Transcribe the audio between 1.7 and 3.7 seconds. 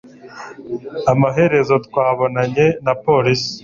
twabonanye na polisi.